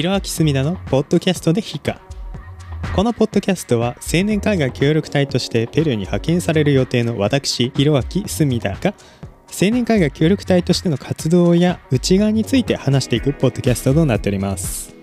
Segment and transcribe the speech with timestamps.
[0.00, 2.00] ひろあきすみだのポッドキャストでヒカ。
[2.96, 8.94] このポッドキャストは青年海外協力隊としてペルーに派遣される予定の私ひろあきすみだが
[9.48, 14.99] 青年海外協力隊としての活動や内側について話していくポッドキャストとなっております。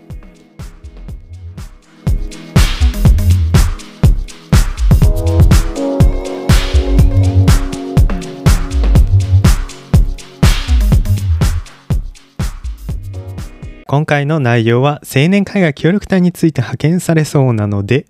[13.89, 18.05] 今回の内容は青年海外協力隊について派遣されそうなので。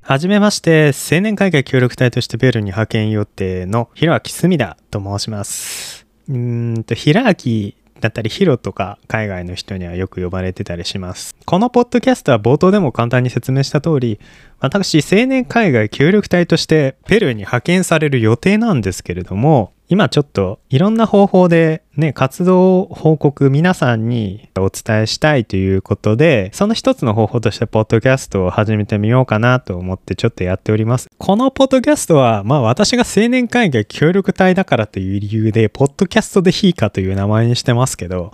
[0.00, 6.06] はじめまして青年海外協力隊としてベルに派遣予定のひろあきすみだと申します。
[6.30, 11.36] うーんとひらあきだったりヒロとか海外の人にはよく呼ばれてたりします。
[11.44, 14.18] このポッドキャストは冒頭でも簡単に説明した通り
[14.60, 31.08] 私青年海外協力隊としてペルーに派遣される予定なんですけれども今ちょっといろんな方法でね、活動報告皆さんにお伝えしたいということで、その一つの方法としてポッドキャストを始めてみようかなと思ってちょっとやっております。
[31.16, 38.32] このポッドキャストは、まあ私が青年会議協力隊だからという理由で、ポッドキャストでヒーカという名前にしてますけど、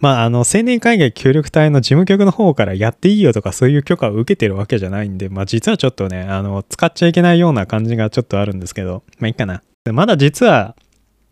[0.00, 9.62] まああの青年会議協力隊の事務局の方からやっていいよとかそういう許可を受けてるわけじゃないんで、まあ実はちょっとね、あの、使っちゃいけないような感じがちょっとあるんですけど、まあいいかな。
[9.92, 10.74] まだ実は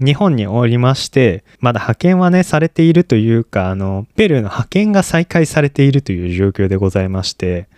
[0.01, 7.69] 日本におりまして、まだ派遣はね、されているというか、あの、ペルーの派遣が再開されているという状況でございまして、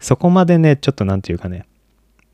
[0.00, 1.66] そこまでね、ちょっとなんていうかね、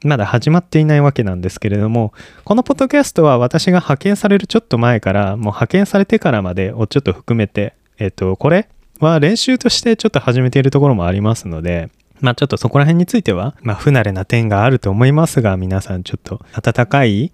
[0.03, 17.31] まだ始まっていないわけなんですけれども、このポッドキャストは私が派遣されるちょっと前から、もう派遣されてからまでをちょっと含めて、えっと、これは練習としてちょっと始めているところもありますので、まあちょっとそこら辺については、まあ不慣れな点があると思いますが、皆さんちょっと温かい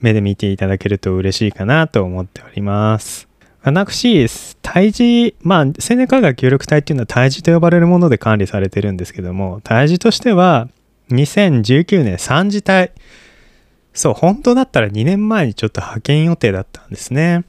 [0.00, 3.28] 目で見ていただけると嬉しいかなと思っております。
[3.62, 4.26] 私、
[4.62, 10.68] 胎児、まあ、青年科学協力隊っていうのは胎児と呼ばれるもので管理されてるんですけども、胎児としては、
[11.10, 12.92] 2019年3次隊、
[13.92, 17.44] そう、本当だったら2年前にちょっと派遣予定だったんですね。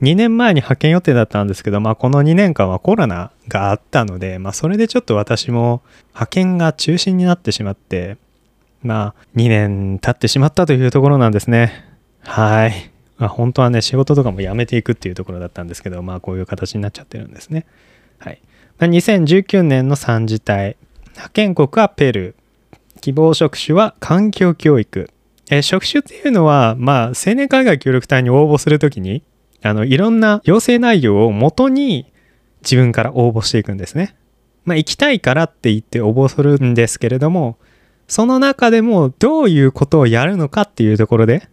[0.00, 8.16] 2年前に派遣予定だったんですけど、まあ、この2年間はコロナがあったので、まあ、それでちょっと私も派遣が中心になってしまって、
[8.84, 11.72] まあ、2年経ってしまったというところなんですね。
[12.20, 12.90] はい。
[13.16, 17.66] まあ、本当はね、仕事とかも辞めていくっていうところだったんですけど、まあ、こういう形になっちゃってるんですね。
[18.18, 18.40] はい。
[18.78, 20.76] まあ、2019年の3次隊、
[21.12, 25.10] 派遣国はペルー、希望職種は環境教育。
[25.50, 29.22] えー、職種っていうのは、まあ、青年海外協力隊に応募するときに、
[29.62, 32.12] あの、いろんな要請内容を元に
[32.62, 34.14] 自分から応募していくんですね。
[34.64, 37.58] まあ、行きたいからって言って応募するんですけれども、
[38.08, 41.48] その中でもどういうことをやるのかっていうところで、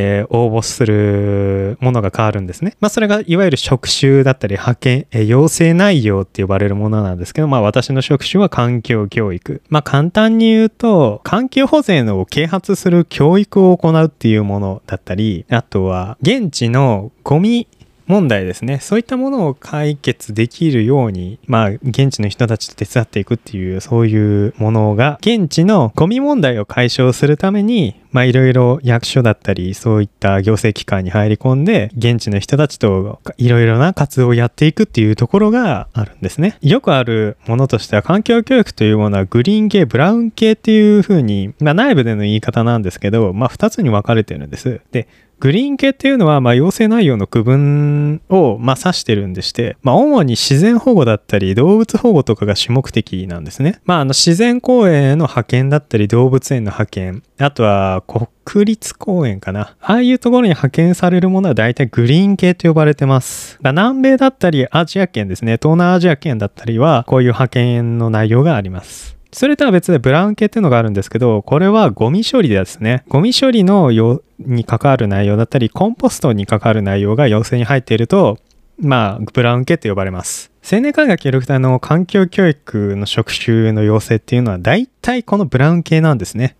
[0.00, 2.76] えー、応募するものが変わるんですね。
[2.78, 9.60] まあそれがいわゆる職種だったり派遣、えー、要請内容って呼ばれるものなんですけど、まあ私の職種は環境教育。
[9.68, 17.66] まあ簡単に言うと、環境保全を啓発する教育を行うっていうものだったり、あとは現地のゴミ
[18.08, 18.80] 問題ですね。
[18.80, 36.56] そういったものを解決できるようにまあ現地の人たちと手伝っていくっていうそういうものが現地のゴミ問題を解消するためにまあいろいろ役所だったりそういった行政機関に入り込んで現地の人たちといろいろな活動をやっていくっていうところがあるんですね。
[36.62, 44.80] よくあるものとしては環境教育というものはグリーン系ブラウン系っていう風にまあ内部での言い方なんですけどまあ2つに分かれてるんです。
[44.92, 45.08] で
[45.40, 53.80] グリーン系っていうのは、まあ、要請内容の区分を、まあ、指してるんでして、まあ、主に自然保護だったり、動物保護とかが主目的なんですね。
[53.84, 58.02] まあ、あの、自然公園への派遣だったり、動物園の派遣、あとは、
[58.44, 59.76] 国立公園かな。
[59.80, 63.58] ああいうところに派遣されるものは大体グリーン系と呼ばれてます。
[63.62, 65.58] 南米だったり、アジア圏ですね。
[65.62, 69.17] 東南アジア圏だったりは、こういう派遣の内容があります。
[69.30, 73.04] それとは別でブラウン系っていうのがあるんですけど、これはゴミ処理ですね。
[73.08, 78.38] ゴミ処理のよに関わる内容だったり、コンポストに関わる内容が要請に入っていると、
[78.80, 80.50] まあ、ブラウン系って呼ばれます。
[80.70, 86.56] 青年科学協力隊の環境教育の職種の要請っていうのは大体このブラウン系なんですね。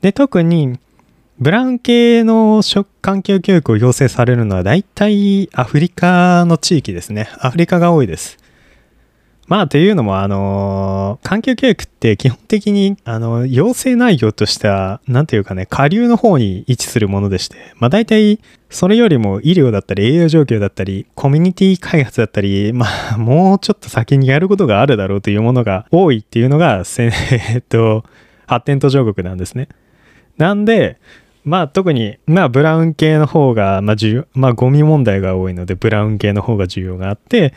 [0.00, 0.78] で、特に
[1.40, 2.62] ブラウン系の
[3.00, 7.28] 環境教育を要請されるのは大体アフリカの地域ですね。
[7.38, 8.38] アフリカが多いです。
[9.48, 26.84] まあ、というのも、あのー、環境教育って基本的に、あの、要請内容としては、なんていうかね、下流の方に位置するものでして、まあ、大体、それよりも医療だったり、栄養状況だったり、コミュニティ開発だったり、まあ、もうちょっと先にやることがあるだろうというものが多いっていうのが、
[27.50, 28.04] えっと、
[28.46, 29.68] 発展途上国なんですね。
[30.36, 30.98] なんで、
[31.44, 37.54] まあ特に、まあブラウン系の方が、まあ重要、まあゴミ問題が多いのでブラウン系の方が重要があって、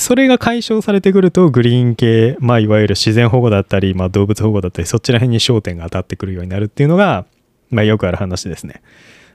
[0.00, 7.26] それが解消されてくるとグリーン系、まあいわゆる自然保護だったり、まあ動物保護だったり、そちら辺に焦点が当たってくるようになるっていうのが、
[7.70, 8.82] まあよくある話ですね。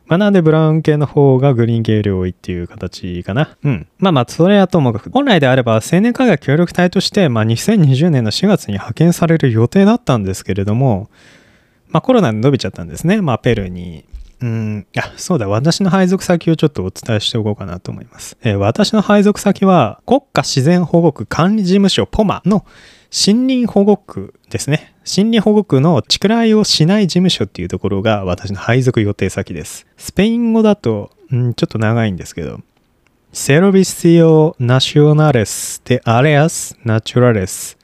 [0.08, 3.58] まあなんでブラウン系の方がグリーン系より多いっていう形かな。
[3.64, 3.88] うん。
[4.00, 11.10] まあまあそれはともかく、本来であれば青年海外協力隊として、まあ2020年の4月に派遣される予定だったんですけれども、
[11.90, 13.22] まあコロナで伸びちゃったんですね。
[13.22, 14.06] まあペルーに
[14.40, 18.38] うん、いや、そうだ、私の配属先をちょっとお伝えしておこうかなと思います。
[18.44, 22.66] えー、私の配属先は、国家自然保護区管理事務所ポマの
[23.12, 24.94] 森林保護区ですね。
[25.06, 29.88] 森林保護区の地ライをしない事務所っていうところが私の配属予定先です。
[29.98, 32.60] スペイン語だと、うん、ちょっと長いんですけど、
[33.34, 37.78] セロビシオナショナレスでアレアスナチュラレス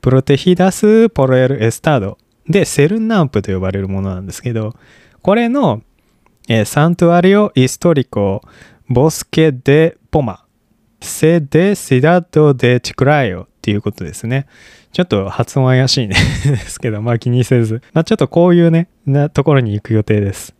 [0.00, 2.18] プロテヒダスポロエルエスタード
[2.48, 4.74] でセルナンプと呼ばれるものなんですけど、
[5.22, 5.82] これの、
[6.48, 8.42] えー、サントアリオ・イストリコ・
[8.88, 10.44] ボスケ・デ・ポマ、
[11.00, 14.46] セ・デ・シダド・デ・チクライオっていうことですね。
[14.92, 17.82] ちょっと発音怪しいねですけど、まあ気にせず。
[17.92, 20.54] まあちょっとこういうね、なところに行く予定です。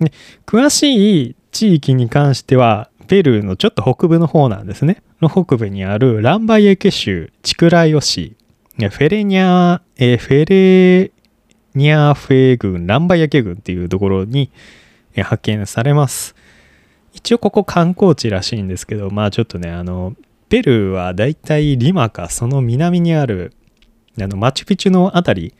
[0.00, 0.12] で
[0.46, 5.02] 詳しい地域に関しては、ペルーのちょっと北部の方なんですね。
[5.20, 8.36] の北部にあるランバイエケ州チクライオ市、
[8.78, 11.12] フェレニャ、えフェレ
[11.76, 14.50] ニャーフェー郡、ランバヤケ郡っていうところに
[15.14, 16.34] 派遣されます。
[17.12, 20.14] 一応ここ観光地らしいんですけど、まあちょっとね、あの、
[20.48, 23.52] ペルーはだいたいリマか、その南にある、
[24.18, 25.52] あの、マチュピチュのあたり、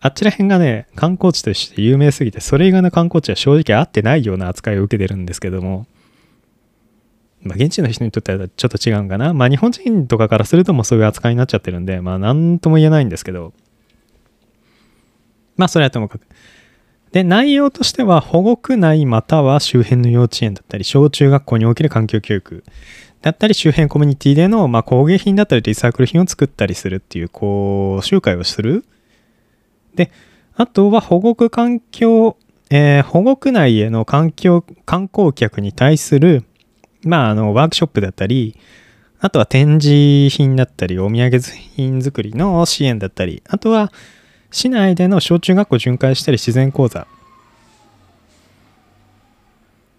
[0.00, 5.86] あっちら辺がね、観光地として有名すぎて、それ以外の観光地は正直合ってないような扱いを受けてるんですけども、
[7.42, 9.32] まあ、現地の人にとってはちょっと違うんかな。
[9.32, 13.52] まあ、日本人とかからするともうそういう扱いになっちゃってるんで、まあ、なんとも言えないんですけど、
[15.56, 16.26] まあそれはともかく。
[17.12, 22.64] で、内容としては保護区内または周辺の幼稚園だったり、小中学校における環境教育
[23.20, 28.84] だったり、周辺コミュニティでの、まあ、工芸品だったりリサイクル品を作ったりするっていう、こう、集会をする。
[29.94, 30.10] で、
[30.54, 32.36] あとは保護区環境、
[32.70, 36.44] えー、保護区内への環境、観光客に対する、
[37.04, 38.56] まあ、あの、ワークショップだったり、
[39.20, 41.40] あとは展示品だったり、お土産
[41.76, 43.92] 品作りの支援だったり、あとは、
[44.52, 47.06] 市内での小中学校巡回したり自然講座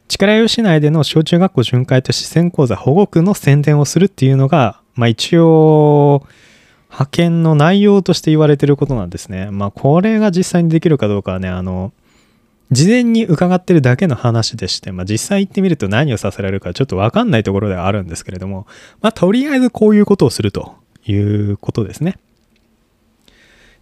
[0.08, 6.26] 力吉市内での小中学校巡回と自然講座保護区の宣伝をするっていうのが、まあ、一応
[6.90, 9.50] 派遣の内容として言われてることなんですね。
[9.50, 11.92] まあこれが実際にできるかどうかはねあの
[12.72, 18.68] 事前に伺ってるだけの話でして、まあ、実際行ってみると何をさせられるかちょっと分かんないところではあるんですけれども、
[19.02, 20.76] まあ、とりあえずこういうことをすると
[21.06, 22.18] いうことですね。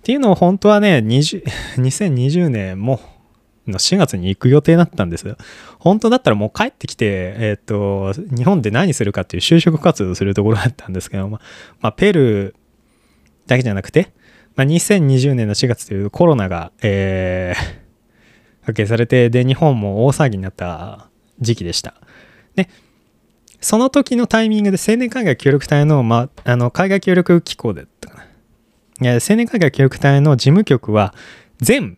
[0.02, 3.00] っていうのを本当はね、2020 年も
[3.68, 5.38] の4月に行く予定だったんですよ。
[5.78, 11.40] 本当だったらもう帰ってきて、えっ、ー、と、日本で何するかっていう就職活動するところだったんですけど、ま
[11.82, 12.54] あ、ペルー
[13.46, 14.12] だけじゃなくて、
[14.56, 21.10] まあ、2020年の4月というコロナが、えー、発見されて、で、日本も大騒ぎになった
[21.40, 21.94] 時期でした。
[22.56, 22.70] で、
[23.60, 27.86] その時のタイミングで青年海外協力隊の、まあ、あの海外協力機構で
[29.10, 31.16] 青年海外教育隊の事務局は
[31.60, 31.98] 全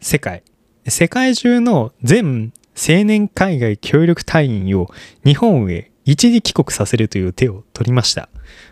[0.00, 0.42] 世界、
[0.86, 4.88] 世界中の全青年海外協力隊員を
[5.24, 8.28] 日本へ一時帰国させるという手を取りました。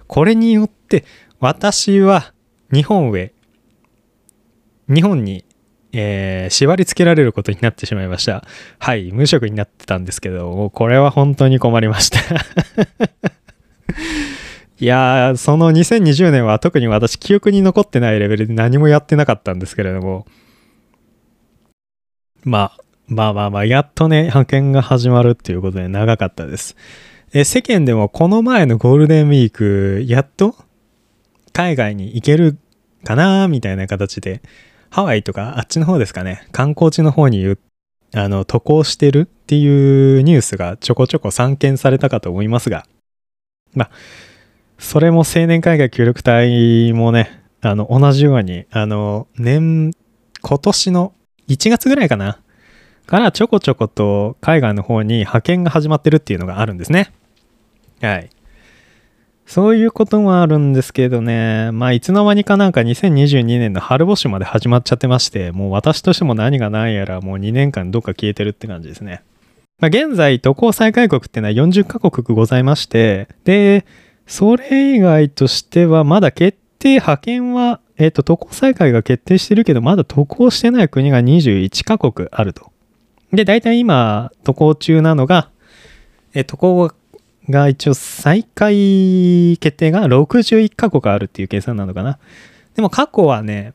[0.06, 1.04] これによって
[1.38, 2.32] 私は
[2.72, 3.32] 日本へ、
[4.88, 5.44] 日本に、
[5.92, 8.44] えー、縛り付けられることになってしまいました。
[8.78, 12.18] はい、無職になってたんですけど、これは本当に困りました
[14.80, 20.26] いやー、その2020年は特に私記憶に残ってないレベルで何もやってなかったんですけれども、
[22.44, 26.76] まあ、まあまあまあ、やっとね、派遣が始まるっていうことで長かったです。
[27.32, 30.54] え世間でもこの前のゴールデンウィーク、やっと？
[31.52, 32.56] 海外に行ける
[33.04, 34.42] かなーみたいな形で、
[34.90, 37.56] ハワイとかあっちの方ですかね、観光地の方に
[38.14, 42.86] あの渡航してるっていうニュースがちょこちょこ散見されたかと思いますが、
[43.74, 43.90] まあ、
[44.78, 49.92] それも青年海外協力隊もね、あの、同じように、あの、年、
[50.40, 51.12] 今年の
[51.48, 52.40] 1月ぐらいかな
[53.06, 57.12] からちょこちょこと海外の方に派遣が始まってるっていうのがあるんですね。
[58.00, 58.30] はい。
[59.46, 69.22] そういうこともあるんですけどね、まあいつの間にかなんか2022年の春募集まで始まっちゃってまして、もう私としても何が何やらもう2年間どっか消えてるって感じですね。
[69.78, 73.86] まあ現在渡航再開国っていうのは40カ国ございまして、で、
[74.28, 82.70] それ以外としては、まだ決定、派遣は、えっ、と、渡航再開が決定してるけど、まだ渡航してない国が21カ国あると。
[83.32, 85.50] で、大体今、渡航中なのが、
[86.34, 86.92] え渡航
[87.48, 92.18] が一応再開決定が61カ国あるっていう計算なのかな。
[92.76, 93.72] でも過去はね、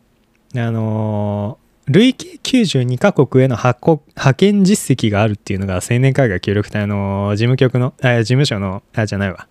[0.55, 9.47] あのー、累計92カ国への派遣実績があるっていうのが青年海外協力隊の事務局の、あ事務所の、あ、じゃないわ。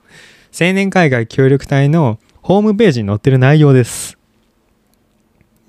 [0.59, 4.19] 青年海外協力隊のホームページに載ってる内容です。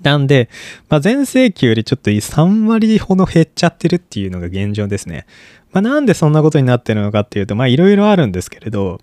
[0.02, 0.50] なんで、
[0.90, 5.26] まあ、前世紀よりちょっと3割ほど減っちゃってるっていうのが現状ですね。
[5.72, 9.00] まあ、なんでそんなことになってるのかっていうと、まあいろいろあるんですけれど、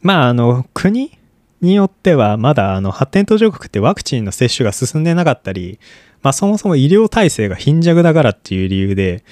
[0.00, 1.18] まああの国
[1.60, 5.78] によってはまだあの発展途上国ってワクチンの接種が進んでなかったり、
[6.22, 9.22] まあそもそも医療体制が貧弱だからっていう理由で、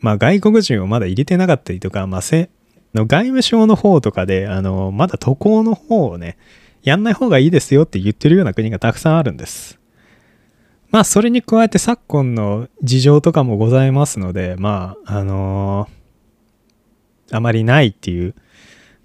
[0.00, 2.48] まあ外国人をまだ入れてなかったりとか、まあせ
[2.94, 6.36] の外務省の方とかで、あの、まだ渡航の方をね、
[6.82, 9.78] やんない方がいいですよって言ってるような国がたくさんあるんです。
[10.90, 18.34] まあ、それに加えて昨今の事情とかもございますので、まあ、あのー、あまりないっていう、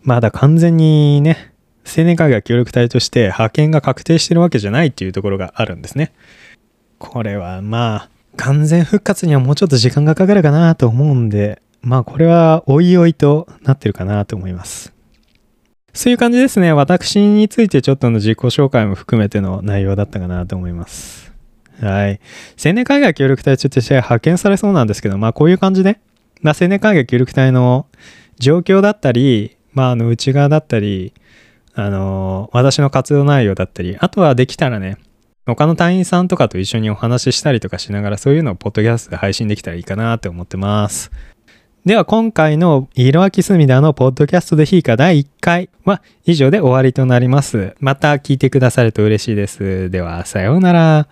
[0.02, 1.54] まだ完全にね、
[1.86, 6.14] 青年海外協力隊として派遣が確定してるわけじゃないっていうところがあるんですね。
[6.98, 14.92] これはまあ、完全復活にはもうちょっと時間がかかるかなと思うんで、まあこれはおいおいとなってるかなと思います。
[15.94, 16.74] そういう感じですね。
[16.74, 21.32] 私についてちょっとの自己紹介も含めての内容だったかなと思います。
[21.80, 22.20] はい。
[22.64, 26.00] 青年海外協力隊ちょっとして派遣されそうなんですけど、まあこういう感じで、
[26.42, 27.86] まあ、青年海外協力隊の
[28.40, 31.14] 状況だったり、まああの内側だったり、
[31.76, 34.98] あの私の活動内容だったり、あとはできたらね、
[35.46, 41.12] 他の隊員さんとかと一緒にお話ししたりとかしながら、そういうのをポッドキャストで配信できたらいいかなって思ってます。
[41.86, 47.76] では今回の色あきすみだのポッドキャストでひいか第1回は以上で終わりとなります。
[47.80, 49.92] また聞いてくださると嬉しいです。
[49.92, 51.08] ではさようなら。